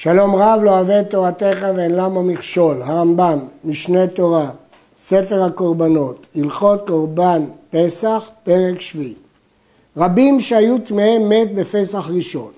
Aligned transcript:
שלום 0.00 0.36
רב 0.36 0.60
לא 0.62 0.70
אוהב 0.70 0.90
את 0.90 1.10
תורתך 1.10 1.66
ואין 1.76 1.94
למה 1.94 2.22
מכשול, 2.22 2.82
הרמב"ם, 2.82 3.38
משנה 3.64 4.06
תורה, 4.06 4.50
ספר 4.98 5.44
הקורבנות, 5.44 6.26
הלכות 6.36 6.86
קורבן 6.86 7.44
פסח, 7.70 8.28
פרק 8.44 8.80
שביעי. 8.80 9.14
רבים 9.96 10.40
שהיו 10.40 10.78
טמאי 10.78 11.18
מת 11.18 11.54
בפסח 11.54 12.10
ראשון. 12.10 12.50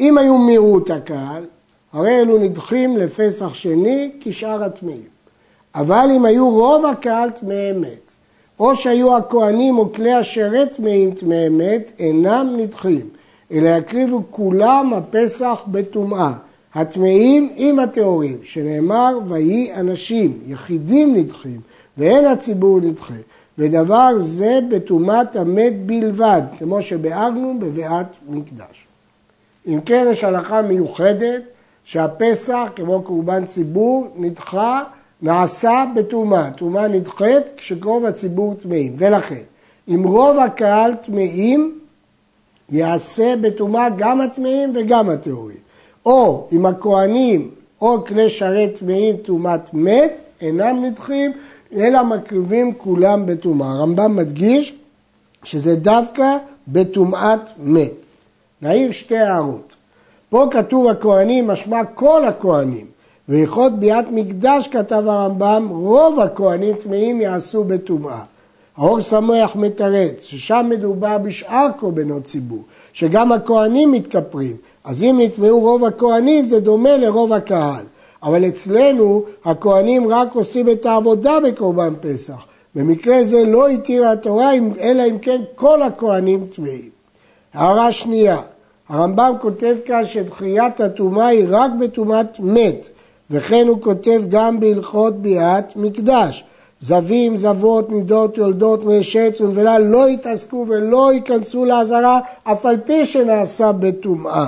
אם 0.00 0.18
היו 0.18 0.38
מיעוט 0.38 0.90
הקהל, 0.90 1.44
הרי 1.92 2.20
אלו 2.20 2.38
נדחים 2.38 2.96
לפסח 2.96 3.54
שני 3.54 4.10
כשאר 4.20 4.64
הטמאים. 4.64 5.08
אבל 5.74 6.08
אם 6.16 6.24
היו 6.24 6.50
רוב 6.50 6.86
הקהל 6.86 7.30
טמאי 7.30 7.72
מת, 7.72 8.12
או 8.60 8.76
שהיו 8.76 9.16
הכהנים 9.16 9.78
או 9.78 9.92
כלי 9.92 10.12
השרת 10.12 10.72
טמאים 10.72 11.14
טמאי 11.14 11.48
מת, 11.48 11.92
אינם 11.98 12.54
נדחים, 12.56 13.08
אלא 13.52 13.68
יקריבו 13.68 14.22
כולם 14.30 14.92
הפסח 14.94 15.62
בטומאה. 15.66 16.32
הטמאים 16.74 17.52
עם 17.56 17.78
הטהורים, 17.78 18.38
שנאמר 18.44 19.18
ויהי 19.26 19.72
אנשים, 19.74 20.38
יחידים 20.46 21.16
נדחים, 21.16 21.60
ואין 21.98 22.24
הציבור 22.24 22.80
נדחה. 22.80 23.14
ודבר 23.58 24.10
זה 24.18 24.58
בטומאת 24.70 25.36
המת 25.36 25.86
בלבד, 25.86 26.42
כמו 26.58 26.82
שביארנו 26.82 27.56
בביאת 27.58 28.06
מקדש. 28.28 28.86
אם 29.66 29.80
כן, 29.86 30.06
יש 30.10 30.24
הלכה 30.24 30.62
מיוחדת 30.62 31.42
שהפסח, 31.84 32.70
כמו 32.76 33.02
קורבן 33.02 33.44
ציבור, 33.46 34.08
נדחה, 34.16 34.82
נעשה 35.22 35.84
בטומאה. 35.96 36.50
טומאה 36.50 36.88
נדחית 36.88 37.42
כשקרוב 37.56 38.04
הציבור 38.04 38.54
טמאים. 38.54 38.94
ולכן, 38.98 39.42
אם 39.88 40.02
רוב 40.04 40.38
הקהל 40.38 40.94
טמאים, 40.94 41.78
יעשה 42.70 43.34
בטומאה 43.40 43.88
גם 43.96 44.20
הטמאים 44.20 44.72
וגם 44.74 45.08
הטהורים. 45.10 45.63
או 46.06 46.46
אם 46.52 46.66
הכהנים 46.66 47.50
או 47.80 48.04
כלי 48.04 48.28
שרת 48.28 48.78
טמאים 48.78 49.16
טומאת 49.16 49.74
מת, 49.74 50.12
אינם 50.40 50.84
נדחים, 50.84 51.32
אלא 51.76 52.02
מקריבים 52.02 52.74
כולם 52.78 53.26
בטומאה. 53.26 53.70
הרמב"ם 53.70 54.16
מדגיש 54.16 54.74
שזה 55.44 55.76
דווקא 55.76 56.36
בטומאת 56.68 57.50
מת. 57.58 58.06
נעיר 58.62 58.92
שתי 58.92 59.18
הערות. 59.18 59.76
פה 60.28 60.46
כתוב 60.50 60.88
הכהנים, 60.88 61.46
משמע 61.46 61.84
כל 61.84 62.24
הכהנים. 62.24 62.86
והלכות 63.28 63.78
ביאת 63.78 64.04
מקדש, 64.10 64.68
כתב 64.68 65.02
הרמב"ם, 65.06 65.68
רוב 65.70 66.20
הכהנים 66.20 66.74
טמאים 66.74 67.20
יעשו 67.20 67.64
בטומאה. 67.64 68.20
האור 68.76 69.00
שמח 69.00 69.56
מתרץ, 69.56 70.22
ששם 70.22 70.66
מדובר 70.70 71.18
בשאר 71.18 71.66
קורבנות 71.76 72.24
ציבור, 72.24 72.62
שגם 72.92 73.32
הכהנים 73.32 73.92
מתכפרים, 73.92 74.56
אז 74.84 75.02
אם 75.02 75.20
נטמעו 75.22 75.60
רוב 75.60 75.84
הכהנים 75.84 76.46
זה 76.46 76.60
דומה 76.60 76.96
לרוב 76.96 77.32
הקהל. 77.32 77.84
אבל 78.24 78.48
אצלנו 78.48 79.22
הכהנים 79.44 80.08
רק 80.08 80.34
עושים 80.34 80.68
את 80.68 80.86
העבודה 80.86 81.38
בקורבן 81.44 81.94
פסח. 82.00 82.46
במקרה 82.74 83.24
זה 83.24 83.44
לא 83.44 83.68
התירה 83.68 84.12
התורה, 84.12 84.50
אלא 84.80 85.02
אם 85.10 85.18
כן 85.18 85.40
כל 85.54 85.82
הכהנים 85.82 86.46
טמאים. 86.46 86.88
הערה 87.54 87.92
שנייה, 87.92 88.38
הרמב"ם 88.88 89.34
כותב 89.40 89.76
כאן 89.84 90.06
שדחיית 90.06 90.80
הטומאה 90.80 91.26
היא 91.26 91.46
רק 91.48 91.70
בטומאת 91.80 92.40
מת, 92.40 92.88
וכן 93.30 93.66
הוא 93.68 93.80
כותב 93.80 94.22
גם 94.28 94.60
בהלכות 94.60 95.22
ביאת 95.22 95.76
מקדש. 95.76 96.44
זבים, 96.80 97.36
זבות, 97.36 97.90
נידות, 97.90 98.38
יולדות, 98.38 98.84
מי 98.84 99.02
שץ 99.02 99.40
ונבלה 99.40 99.78
לא 99.78 100.08
יתעסקו 100.08 100.66
ולא 100.68 101.12
ייכנסו 101.12 101.64
לעזרה, 101.64 102.20
אף 102.44 102.66
על 102.66 102.76
פי 102.84 103.04
שנעשה 103.06 103.72
בטומאה. 103.72 104.46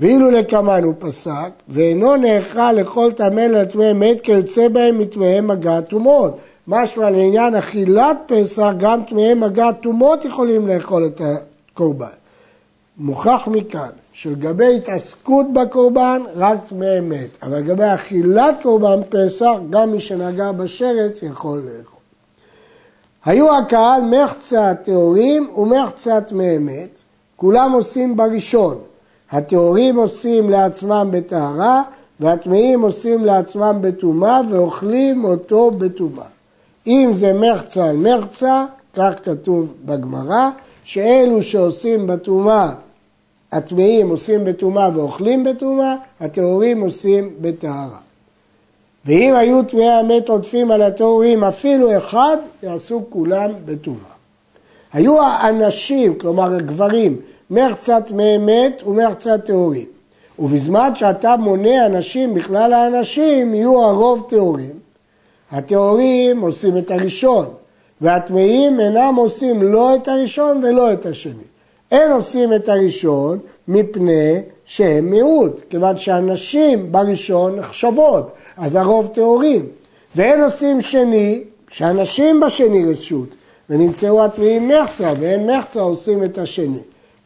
ואילו 0.00 0.30
לקמן 0.30 0.84
הוא 0.84 0.94
פסק, 0.98 1.50
ואינו 1.68 2.16
נאכל 2.16 2.72
לכל 2.72 3.12
טמא 3.16 3.40
לטמא 3.40 3.92
מת 3.92 4.20
כיוצא 4.20 4.68
בהם 4.68 4.98
מטמאי 4.98 5.40
מגע 5.40 5.80
טומאות. 5.80 6.38
משמע 6.68 7.10
לעניין 7.10 7.54
אכילת 7.54 8.16
פסח, 8.26 8.70
גם 8.78 9.02
טמאי 9.02 9.34
מגע 9.34 9.72
טומאות 9.72 10.24
יכולים 10.24 10.68
לאכול 10.68 11.06
את 11.06 11.20
הקורבן. 11.20 12.06
מוכח 12.98 13.42
מכאן 13.46 13.88
שלגבי 14.12 14.76
התעסקות 14.76 15.46
בקורבן, 15.52 16.22
רק 16.36 16.58
טמאי 16.68 17.00
מת, 17.00 17.42
אבל 17.42 17.56
לגבי 17.56 17.94
אכילת 17.94 18.54
קורבן 18.62 19.00
פסח, 19.08 19.54
גם 19.70 19.92
מי 19.92 20.00
שנגע 20.00 20.52
בשרץ 20.52 21.22
יכול 21.22 21.58
לאכול. 21.58 22.00
היו 23.24 23.58
הקהל 23.58 24.00
מחצה 24.02 24.72
טהורים 24.82 25.50
ומחצה 25.56 26.20
טמאי 26.20 26.58
מת, 26.58 26.98
כולם 27.36 27.72
עושים 27.72 28.16
בראשון, 28.16 28.78
הטהורים 29.32 29.96
עושים 29.96 30.50
לעצמם 30.50 31.08
בטהרה, 31.10 31.82
והטמאים 32.20 32.82
עושים 32.82 33.24
לעצמם 33.24 33.78
בטומאה 33.80 34.40
ואוכלים 34.50 35.24
אותו 35.24 35.70
בטומאה. 35.70 36.26
אם 36.86 37.10
זה 37.12 37.32
מרצה 37.32 37.88
על 37.88 37.96
מרצה, 37.96 38.64
כך 38.94 39.12
כתוב 39.24 39.74
בגמרא, 39.84 40.50
שאלו 40.84 41.42
שעושים 41.42 42.06
בטומאה, 42.06 42.72
הטמאים 43.52 44.08
עושים 44.08 44.44
בטומאה 44.44 44.90
ואוכלים 44.94 45.44
בטומאה, 45.44 45.94
הטהורים 46.20 46.80
עושים 46.80 47.30
בטהרה. 47.40 47.98
ואם 49.06 49.34
היו 49.34 49.62
טמאי 49.62 49.88
המת 49.88 50.28
עודפים 50.28 50.70
על 50.70 50.82
הטהורים 50.82 51.44
אפילו 51.44 51.96
אחד, 51.96 52.36
יעשו 52.62 53.04
כולם 53.10 53.50
בטומאה. 53.64 54.14
היו 54.92 55.22
האנשים, 55.22 56.18
כלומר 56.18 56.54
הגברים, 56.54 57.16
מחצת 57.50 58.10
מי 58.10 58.38
מת 58.38 58.82
ומחצת 58.86 59.44
טהורים. 59.44 59.86
ובזמן 60.38 60.90
שאתה 60.94 61.36
מונה 61.36 61.86
אנשים 61.86 62.34
בכלל 62.34 62.72
האנשים, 62.72 63.54
יהיו 63.54 63.82
הרוב 63.82 64.26
טהורים. 64.28 64.78
הטהורים 65.52 66.40
עושים 66.40 66.78
את 66.78 66.90
הראשון, 66.90 67.46
והטמאים 68.00 68.80
אינם 68.80 69.14
עושים 69.16 69.62
לא 69.62 69.96
את 69.96 70.08
הראשון 70.08 70.60
ולא 70.64 70.92
את 70.92 71.06
השני. 71.06 71.44
אין 71.92 72.12
עושים 72.12 72.52
את 72.52 72.68
הראשון 72.68 73.38
מפני 73.68 74.40
שהם 74.64 75.10
מיעוט, 75.10 75.60
כיוון 75.70 75.96
שהנשים 75.96 76.92
בראשון 76.92 77.56
נחשבות, 77.56 78.32
אז 78.56 78.76
הרוב 78.76 79.06
טהורים. 79.06 79.66
ואין 80.16 80.42
עושים 80.42 80.80
שני, 80.80 81.42
שהנשים 81.70 82.40
בשני 82.40 82.92
רשות, 82.92 83.28
ונמצאו 83.70 84.24
הטמאים 84.24 84.68
מחצה, 84.68 85.12
ואין 85.20 85.50
מחצה 85.50 85.80
עושים 85.80 86.24
את 86.24 86.38
השני. 86.38 86.78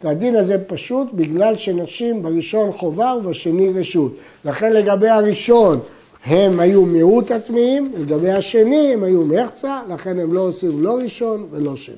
והדין 0.04 0.36
הזה 0.36 0.58
פשוט 0.66 1.08
בגלל 1.14 1.56
שנשים 1.56 2.22
בראשון 2.22 2.72
חובה 2.72 3.14
ובשני 3.18 3.72
רשות. 3.72 4.12
לכן 4.44 4.72
לגבי 4.72 5.08
הראשון 5.08 5.78
הם 6.24 6.60
היו 6.60 6.82
מיעוט 6.86 7.30
הטמאים, 7.30 7.92
לגבי 7.98 8.30
השני 8.30 8.92
הם 8.92 9.04
היו 9.04 9.24
מחצה, 9.24 9.80
לכן 9.88 10.18
הם 10.18 10.32
לא 10.32 10.40
עושים 10.40 10.82
לא 10.82 10.98
ראשון 11.02 11.46
ולא 11.50 11.76
שני. 11.76 11.94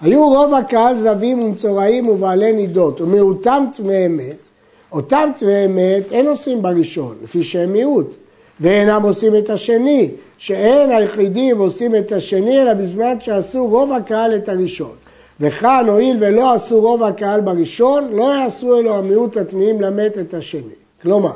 היו 0.00 0.28
רוב 0.28 0.54
הקהל 0.54 0.96
זבים 0.96 1.42
ומצורעים 1.42 2.08
ובעלי 2.08 2.52
נידות, 2.52 3.00
ומיעוטם 3.00 3.66
טמאי 3.76 4.08
מת. 4.08 4.48
אותם 4.92 5.30
טמאי 5.38 5.66
מת 5.66 6.12
אין 6.12 6.26
עושים 6.26 6.62
בראשון, 6.62 7.16
לפי 7.22 7.44
שהם 7.44 7.72
מיעוט, 7.72 8.14
ואינם 8.60 9.02
עושים 9.02 9.36
את 9.36 9.50
השני, 9.50 10.10
שאין 10.38 10.90
היחידים 10.90 11.58
עושים 11.58 11.96
את 11.96 12.12
השני, 12.12 12.62
אלא 12.62 12.74
בזמן 12.74 13.20
שעשו 13.20 13.66
רוב 13.66 13.92
הקהל 13.92 14.36
את 14.36 14.48
הראשון. 14.48 14.92
וכאן 15.40 15.84
הואיל 15.88 16.16
ולא 16.20 16.54
עשו 16.54 16.80
רוב 16.80 17.02
הקהל 17.02 17.40
בראשון, 17.40 18.08
לא 18.12 18.34
יעשו 18.34 18.78
אלו 18.78 18.96
המיעוט 18.96 19.36
הטמאים 19.36 19.80
למת 19.80 20.18
את 20.18 20.34
השני. 20.34 20.74
כלומר, 21.02 21.32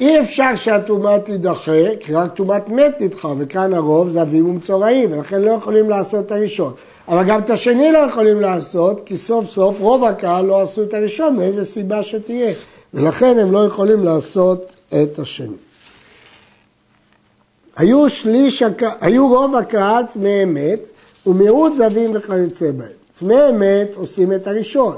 אי 0.00 0.20
אפשר 0.20 0.56
שהטומאה 0.56 1.18
תידחה, 1.20 1.96
כי 2.00 2.14
רק 2.14 2.34
טומאת 2.34 2.68
מת 2.68 3.00
נדחה, 3.00 3.32
וכאן 3.38 3.74
הרוב 3.74 4.08
זה 4.08 4.22
אבים 4.22 4.48
ומצורעים, 4.48 5.12
ולכן 5.12 5.42
לא 5.42 5.50
יכולים 5.50 5.90
לעשות 5.90 6.26
את 6.26 6.32
הראשון. 6.32 6.72
אבל 7.08 7.24
גם 7.24 7.40
את 7.40 7.50
השני 7.50 7.92
לא 7.92 7.98
יכולים 7.98 8.40
לעשות, 8.40 9.02
כי 9.06 9.18
סוף 9.18 9.50
סוף 9.50 9.80
רוב 9.80 10.04
הקהל 10.04 10.44
לא 10.44 10.62
עשו 10.62 10.82
את 10.82 10.94
הראשון, 10.94 11.36
מאיזה 11.36 11.64
סיבה 11.64 12.02
שתהיה. 12.02 12.52
ולכן 12.94 13.38
הם 13.38 13.52
לא 13.52 13.66
יכולים 13.66 14.04
לעשות 14.04 14.74
את 15.02 15.18
השני. 15.18 15.56
היו, 17.76 18.08
שליש, 18.08 18.62
היו 19.00 19.28
רוב 19.28 19.56
הקהל 19.56 20.04
טמאי 20.04 20.44
מת 20.44 20.88
ומיעוט 21.26 21.74
זבים 21.74 22.10
וכיוצא 22.14 22.70
בהם. 22.70 22.97
טמאי 23.18 23.50
אמת 23.50 23.88
עושים 23.94 24.32
את 24.32 24.46
הראשון. 24.46 24.96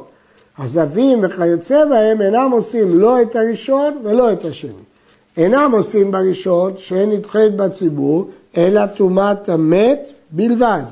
הזבים 0.58 1.18
וכיוצא 1.22 1.84
בהם 1.84 2.22
אינם 2.22 2.50
עושים 2.52 2.98
לא 2.98 3.22
את 3.22 3.36
הראשון 3.36 3.98
ולא 4.04 4.32
את 4.32 4.44
השני. 4.44 4.70
אינם 5.36 5.70
עושים 5.72 6.10
בראשון 6.10 6.72
שאין 6.76 7.10
נדחית 7.10 7.56
בציבור, 7.56 8.30
אלא 8.56 8.86
טומאת 8.86 9.48
המת 9.48 10.10
בלבד. 10.30 10.82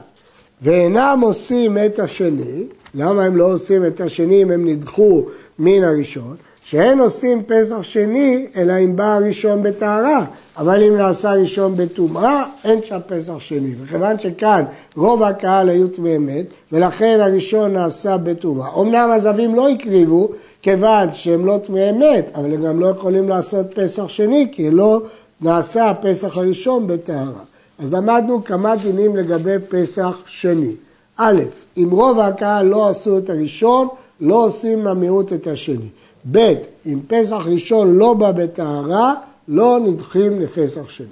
ואינם 0.62 1.20
עושים 1.22 1.78
את 1.86 1.98
השני, 1.98 2.64
למה 2.94 3.24
הם 3.24 3.36
לא 3.36 3.52
עושים 3.52 3.86
את 3.86 4.00
השני 4.00 4.42
אם 4.42 4.50
הם 4.50 4.68
נדחו 4.68 5.22
מן 5.58 5.84
הראשון? 5.84 6.36
שאין 6.70 7.00
עושים 7.00 7.42
פסח 7.46 7.82
שני, 7.82 8.46
אלא 8.56 8.72
אם 8.84 8.96
בא 8.96 9.14
הראשון 9.14 9.62
בטהרה, 9.62 10.24
אבל 10.56 10.82
אם 10.82 10.96
נעשה 10.96 11.32
ראשון 11.32 11.76
בטומאה, 11.76 12.44
אין 12.64 12.82
שם 12.82 12.98
פסח 13.06 13.38
שני. 13.38 13.74
וכיוון 13.82 14.18
שכאן 14.18 14.64
רוב 14.96 15.22
הקהל 15.22 15.68
היו 15.68 15.88
טמאי 15.88 16.18
מת, 16.18 16.46
ולכן 16.72 17.18
הראשון 17.20 17.72
נעשה 17.72 18.16
בטומאה. 18.16 18.68
אמנם 18.80 19.10
הזבים 19.10 19.54
לא 19.54 19.68
הקריבו, 19.68 20.28
כיוון 20.62 21.12
שהם 21.12 21.46
לא 21.46 21.58
טמאי 21.62 21.92
מת, 21.92 22.26
אבל 22.34 22.54
הם 22.54 22.64
גם 22.64 22.80
לא 22.80 22.86
יכולים 22.86 23.28
לעשות 23.28 23.66
פסח 23.74 24.08
שני, 24.08 24.48
כי 24.52 24.70
לא 24.70 25.00
נעשה 25.40 25.90
הפסח 25.90 26.36
הראשון 26.36 26.86
בטהרה. 26.86 27.42
אז 27.78 27.92
למדנו 27.92 28.44
כמה 28.44 28.76
דינים 28.76 29.16
לגבי 29.16 29.56
פסח 29.68 30.16
שני. 30.26 30.72
א', 31.16 31.42
אם 31.76 31.88
רוב 31.90 32.20
הקהל 32.20 32.66
לא 32.66 32.88
עשו 32.88 33.18
את 33.18 33.30
הראשון, 33.30 33.88
לא 34.20 34.44
עושים 34.44 34.86
המיעוט 34.86 35.32
את 35.32 35.46
השני. 35.46 35.88
ב', 36.32 36.54
אם 36.86 36.98
פסח 37.08 37.36
ראשון 37.44 37.98
לא 37.98 38.12
בא 38.12 38.32
בטהרה, 38.32 39.14
לא 39.48 39.78
נדחים 39.84 40.40
לפסח 40.40 40.88
שני. 40.88 41.06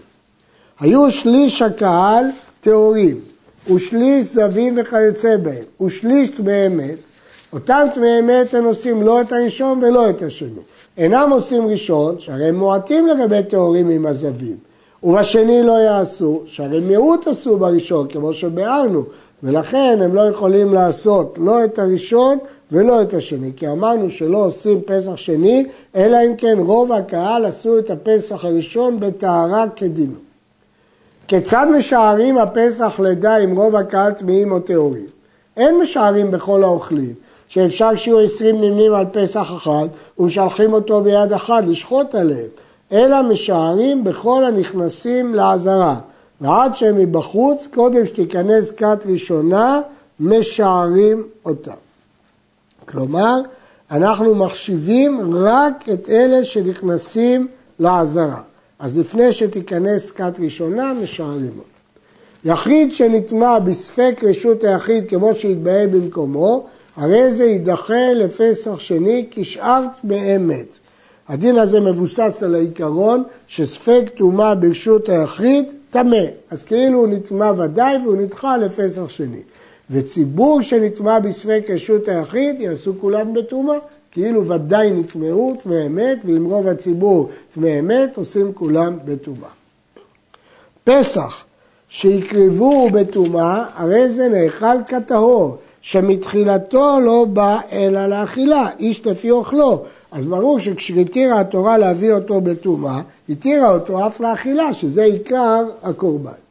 היו 0.81 1.11
שליש 1.11 1.62
הקהל 1.62 2.25
טהורים, 2.61 3.20
ושליש 3.75 4.26
זבים 4.26 4.79
וכיוצא 4.79 5.37
בהם, 5.37 5.87
ושליש 5.87 6.29
טמאי 6.29 6.69
מת. 6.69 6.99
אותם 7.53 7.87
טמאי 7.94 8.20
מת 8.20 8.55
הם 8.55 8.64
עושים 8.64 9.03
לא 9.03 9.20
את 9.20 9.32
הראשון 9.32 9.85
ולא 9.85 10.11
את 10.11 10.23
השני. 10.23 10.61
אינם 10.99 11.31
עושים 11.32 11.67
ראשון, 11.67 12.17
שהרי 12.19 12.49
הם 12.49 12.58
מועטים 12.58 13.06
לגבי 13.06 13.43
טהורים 13.49 13.88
עם 13.88 14.06
הזבים. 14.06 14.56
ובשני 15.03 15.62
לא 15.62 15.73
יעשו, 15.73 16.43
שהרי 16.47 16.81
מיעוט 16.81 17.29
עשו 17.29 17.56
בראשון, 17.56 18.08
כמו 18.08 18.35
שביארנו, 18.35 19.05
ולכן 19.43 19.99
הם 20.03 20.14
לא 20.14 20.20
יכולים 20.20 20.75
לעשות 20.75 21.38
לא 21.41 21.64
את 21.64 21.79
הראשון 21.79 22.38
ולא 22.73 23.03
את 23.03 23.15
השני, 23.15 23.51
כי 23.57 23.69
אמרנו 23.69 24.11
שלא 24.11 24.47
עושים 24.47 24.81
פסח 24.87 25.17
שני, 25.17 25.67
אלא 25.97 26.19
אם 26.27 26.37
כן 26.37 26.59
רוב 26.59 26.93
הקהל 26.93 27.45
עשו 27.45 27.79
את 27.79 27.91
הפסח 27.91 28.45
הראשון 28.45 29.01
בטהרה 29.01 29.65
כדינו. 29.77 30.19
כיצד 31.29 31.67
משערים 31.77 32.39
הפסח 32.39 33.01
לידה 33.01 33.37
אם 33.37 33.57
רוב 33.57 33.77
הקהל 33.77 34.13
טמאים 34.13 34.53
או 34.53 34.61
טהורים? 34.61 35.07
אין 35.57 35.79
משערים 35.79 36.31
בכל 36.31 36.65
האוכלים, 36.65 37.15
שאפשר 37.49 37.97
שיהיו 37.97 38.19
עשרים 38.19 38.61
נמנים 38.61 38.95
על 38.95 39.07
פסח 39.13 39.53
אחד 39.57 39.87
ומשלחים 40.19 40.73
אותו 40.73 41.01
ביד 41.01 41.33
אחת 41.33 41.65
לשחוט 41.67 42.15
עליהם, 42.15 42.49
אלא 42.93 43.23
משערים 43.23 44.05
בכל 44.05 44.45
הנכנסים 44.45 45.35
לעזרה, 45.35 45.97
ועד 46.41 46.77
שהם 46.77 46.99
מבחוץ, 46.99 47.69
קודם 47.75 48.07
שתיכנס 48.07 48.71
כת 48.71 48.99
ראשונה, 49.07 49.81
משערים 50.21 51.23
אותה. 51.45 51.73
כלומר, 52.88 53.35
אנחנו 53.91 54.35
מחשיבים 54.35 55.35
רק 55.35 55.88
את 55.93 56.09
אלה 56.09 56.44
שנכנסים 56.44 57.49
לעזרה. 57.79 58.43
אז 58.79 58.99
לפני 58.99 59.33
שתיכנס 59.33 60.11
כת 60.11 60.33
ראשונה, 60.38 60.93
משערים 61.03 61.53
אותה. 61.59 61.77
יחיד 62.44 62.93
שנטמע 62.93 63.59
בספק 63.59 64.21
רשות 64.23 64.65
היחיד 64.65 65.09
כמו 65.09 65.35
שהתבהר 65.35 65.87
במקומו, 65.93 66.67
הרי 66.97 67.33
זה 67.33 67.44
יידחה 67.44 68.12
לפסח 68.15 68.79
שני 68.79 69.27
כשאר 69.31 69.82
טמאי 70.03 70.39
מת. 70.39 70.79
הדין 71.29 71.59
הזה 71.59 71.81
מבוסס 71.81 72.43
על 72.43 72.55
העיקרון 72.55 73.23
שספק 73.47 74.03
טומאה 74.17 74.55
ברשות 74.55 75.09
היחיד 75.09 75.65
טמא. 75.91 76.25
אז 76.50 76.62
כאילו 76.62 76.99
הוא 76.99 77.09
נטמע 77.09 77.53
ודאי 77.56 77.97
והוא 78.05 78.17
נדחה 78.17 78.56
לפסח 78.56 79.09
שני. 79.09 79.43
וציבור 79.91 80.62
שנטמע 80.62 81.19
בספק 81.19 81.65
רשות 81.69 82.09
היחיד 82.09 82.61
יעשו 82.61 82.93
כולם 83.00 83.35
בטומאה. 83.35 83.79
כאילו 84.17 84.47
ודאי 84.47 84.91
נטמעו 84.91 85.56
טמאי 85.62 85.87
אמת, 85.87 86.19
ואם 86.25 86.44
רוב 86.44 86.69
הציבור 86.69 87.31
טמאי 87.55 87.79
אמת, 87.79 88.17
עושים 88.17 88.53
כולם 88.53 88.99
בטומאה. 89.05 89.49
פסח 90.85 91.44
שהקריבו 91.88 92.91
בטומאה, 92.91 93.65
הרי 93.75 94.09
זה 94.09 94.29
נאכל 94.29 94.85
כטהור, 94.87 95.56
שמתחילתו 95.81 97.00
לא 97.00 97.27
בא 97.32 97.61
אלא 97.73 98.06
לאכילה, 98.06 98.69
איש 98.79 99.06
לפי 99.06 99.31
אוכלו. 99.31 99.82
אז 100.12 100.25
ברור 100.25 100.61
שכשהתירה 100.61 101.41
התורה 101.41 101.79
להביא 101.79 102.12
אותו 102.12 102.41
בטומאה, 102.41 103.00
התירה 103.29 103.71
אותו 103.71 104.06
אף 104.06 104.21
לאכילה, 104.21 104.75
שזה 104.75 105.05
עיקר 105.05 105.65
הקורבן. 105.82 106.45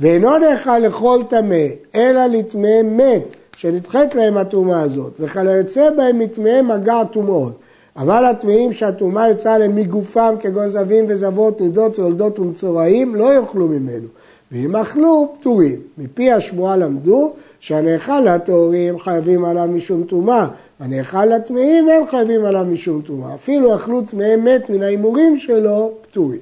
ואינו 0.00 0.38
נאכל 0.38 0.78
לכל 0.78 1.22
טמא, 1.28 1.66
אלא 1.94 2.26
לטמא 2.26 2.82
מת, 2.84 3.34
שנדחית 3.56 4.14
להם 4.14 4.36
הטומאה 4.36 4.80
הזאת, 4.80 5.12
וכיוצא 5.20 5.90
בהם 5.90 6.18
מטמאי 6.18 6.62
מגע 6.62 7.04
טומאות. 7.04 7.52
אבל 7.96 8.24
הטמאים 8.24 8.72
שהטומאה 8.72 9.28
יוצאה 9.28 9.58
להם 9.58 9.76
מגופם, 9.76 10.34
כגון 10.40 10.68
זבים 10.68 11.04
וזבות, 11.08 11.60
נידות 11.60 11.98
ויולדות 11.98 12.38
ומצורעים, 12.38 13.14
לא 13.14 13.34
יאכלו 13.34 13.68
ממנו. 13.68 14.06
ואם 14.52 14.76
אכלו, 14.76 15.32
פטורים. 15.40 15.80
מפי 15.98 16.32
השמועה 16.32 16.76
למדו 16.76 17.32
שהנאכל 17.60 18.20
לטהורים 18.20 18.98
חייבים 18.98 19.44
עליו 19.44 19.68
משום 19.68 20.02
טומאה, 20.02 20.46
הנאכל 20.80 21.24
לטמאים 21.24 21.88
אין 21.88 22.10
חייבים 22.10 22.44
עליו 22.44 22.64
משום 22.64 23.02
טומאה. 23.02 23.34
אפילו 23.34 23.74
אכלו 23.74 24.02
טמאי 24.02 24.36
מת 24.36 24.70
מן 24.70 24.82
ההימורים 24.82 25.38
שלו, 25.38 25.92
פטורים. 26.02 26.40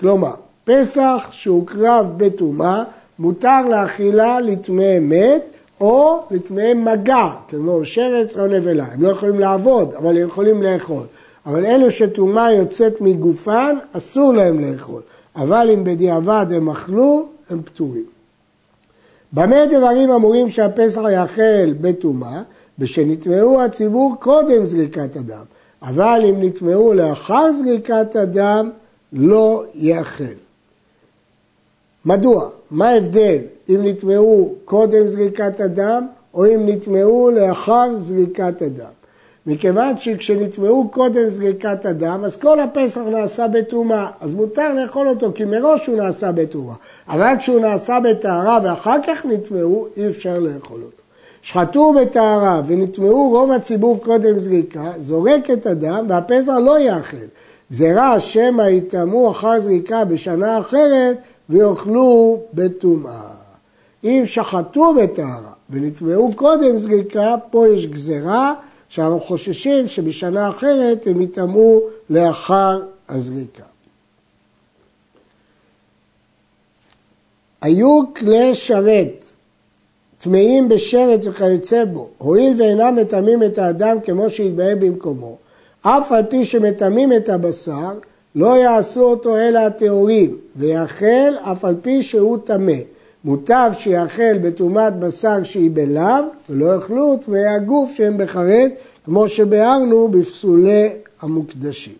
כלומר, 0.00 0.34
פסח 0.64 1.28
שהוקרב 1.30 2.06
בטומאה, 2.16 2.84
מותר 3.18 3.68
לאכילה 3.70 4.40
לטמאי 4.40 4.98
מת 4.98 5.42
או 5.80 6.22
לטמאי 6.30 6.74
מגע, 6.74 7.30
כמו 7.48 7.84
שרץ 7.84 8.36
או 8.36 8.46
נבלה. 8.46 8.84
הם 8.84 9.02
לא 9.02 9.08
יכולים 9.08 9.40
לעבוד, 9.40 9.94
אבל 9.94 10.18
הם 10.18 10.28
יכולים 10.28 10.62
לאכול. 10.62 11.02
אבל 11.46 11.66
אלו 11.66 11.90
שטומאה 11.90 12.52
יוצאת 12.52 13.00
מגופן, 13.00 13.76
אסור 13.92 14.32
להם 14.32 14.64
לאכול. 14.64 15.02
אבל 15.36 15.70
אם 15.74 15.84
בדיעבד 15.84 16.46
הם 16.50 16.70
אכלו, 16.70 17.26
הם 17.50 17.62
פטורים. 17.62 18.04
במה 19.32 19.66
דברים 19.66 20.10
אמורים 20.10 20.48
שהפסח 20.48 21.02
יאכל 21.12 21.72
בטומאה? 21.80 22.42
בשנטמעו 22.78 23.62
הציבור 23.62 24.16
קודם 24.20 24.66
זריקת 24.66 25.16
הדם, 25.16 25.44
אבל 25.82 26.20
אם 26.28 26.34
נטמעו 26.42 26.94
לאחר 26.94 27.52
זריקת 27.52 28.16
הדם, 28.16 28.70
לא 29.12 29.64
יאכל. 29.74 30.43
מדוע? 32.06 32.48
מה 32.70 32.88
ההבדל 32.88 33.38
אם 33.68 33.80
נטמעו 33.82 34.54
קודם 34.64 35.08
זריקת 35.08 35.60
הדם 35.60 36.06
או 36.34 36.46
אם 36.46 36.68
נטמעו 36.68 37.30
לאחר 37.30 37.96
זריקת 37.96 38.62
הדם? 38.62 38.90
מכיוון 39.46 39.98
שכשנטמעו 39.98 40.88
קודם 40.90 41.28
זריקת 41.30 41.84
הדם, 41.86 42.22
אז 42.24 42.36
כל 42.36 42.60
הפסח 42.60 43.00
נעשה 43.00 43.48
בטומאה, 43.48 44.06
אז 44.20 44.34
מותר 44.34 44.74
לאכול 44.74 45.08
אותו, 45.08 45.32
כי 45.34 45.44
מראש 45.44 45.86
הוא 45.86 45.96
נעשה 45.96 46.32
בטומאה. 46.32 46.74
אבל 47.08 47.34
כשהוא 47.38 47.60
נעשה 47.60 47.98
בטהרה 48.00 48.58
ואחר 48.64 48.96
כך 49.06 49.26
נטמעו, 49.26 49.86
אי 49.96 50.08
אפשר 50.08 50.38
לאכול 50.38 50.82
אותו. 50.82 51.02
שחטו 51.42 51.92
בטהרה 51.92 52.62
ונטמעו 52.66 53.30
רוב 53.30 53.50
הציבור 53.50 54.00
קודם 54.02 54.38
זריקה, 54.38 54.92
זורק 54.98 55.50
את 55.50 55.66
הדם 55.66 56.06
והפסח 56.08 56.52
לא 56.52 56.80
יאכל. 56.80 57.26
גזירה 57.72 58.20
שמא 58.20 58.62
יטמאו 58.62 59.30
אחר 59.30 59.60
זריקה 59.60 60.04
בשנה 60.04 60.58
אחרת 60.58 61.16
ויאכלו 61.48 62.40
בטומאה. 62.54 63.30
אם 64.04 64.22
שחטו 64.26 64.94
בטהרה 64.94 65.52
ונטמעו 65.70 66.32
קודם 66.34 66.78
זריקה, 66.78 67.34
פה 67.50 67.68
יש 67.68 67.86
גזירה 67.86 68.54
שאנחנו 68.88 69.20
חוששים 69.20 69.88
שבשנה 69.88 70.48
אחרת 70.48 71.06
הם 71.06 71.20
יטמאו 71.20 71.80
לאחר 72.10 72.82
הזריקה. 73.08 73.62
היו 77.62 78.00
כלי 78.16 78.54
שרת 78.54 79.24
טמאים 80.18 80.68
בשרץ 80.68 81.26
וכיוצא 81.26 81.84
בו, 81.84 82.08
הואיל 82.18 82.60
ואינם 82.60 82.96
מטמאים 82.96 83.42
את 83.42 83.58
האדם 83.58 84.00
כמו 84.04 84.30
שהתבהר 84.30 84.76
במקומו, 84.80 85.36
אף 85.82 86.12
על 86.12 86.22
פי 86.22 86.44
שמטמאים 86.44 87.12
את 87.12 87.28
הבשר, 87.28 87.98
לא 88.34 88.56
יעשו 88.56 89.02
אותו 89.02 89.36
אלא 89.36 89.58
הטהורים, 89.58 90.36
ויאכל 90.56 91.34
אף 91.42 91.64
על 91.64 91.74
פי 91.82 92.02
שהוא 92.02 92.38
טמא. 92.44 92.72
מוטב 93.24 93.70
שיאכל 93.78 94.38
בטומאת 94.38 94.98
בשר 94.98 95.42
שהיא 95.42 95.70
בלאו, 95.74 96.24
ולא 96.50 96.74
יאכלו 96.74 97.16
טמאי 97.16 97.46
הגוף 97.46 97.90
שהם 97.94 98.18
בחרד, 98.18 98.70
כמו 99.04 99.28
שביארנו 99.28 100.08
בפסולי 100.08 100.88
המוקדשים. 101.20 101.94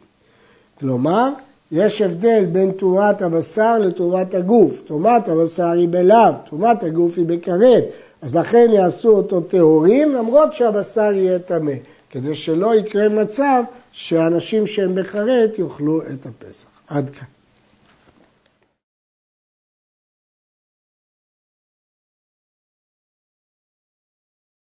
כלומר, 0.81 1.29
יש 1.73 2.03
הבדל 2.03 2.45
בין 2.53 2.73
טומאת 2.73 3.23
הבשר 3.23 3.79
לטומאת 3.79 4.35
הגוף. 4.35 4.83
טומאת 4.87 5.29
הבשר 5.29 5.71
היא 5.71 5.89
בלאו, 5.91 6.33
טומאת 6.51 6.83
הגוף 6.83 7.19
היא 7.19 7.27
בכרת. 7.27 7.85
אז 8.23 8.37
לכן 8.37 8.69
יעשו 8.73 9.09
אותו 9.09 9.41
טהורים, 9.41 10.15
למרות 10.15 10.53
שהבשר 10.53 11.13
יהיה 11.15 11.39
טמא, 11.39 11.73
כדי 12.11 12.35
שלא 12.35 12.75
יקרה 12.75 13.09
מצב 13.09 13.63
שאנשים 13.95 14.67
שהם 14.67 14.95
בכרת 14.95 15.59
יאכלו 15.59 16.03
את 16.03 16.27
הפסח. 16.27 16.69
עד 16.89 17.11
כאן. 17.11 17.34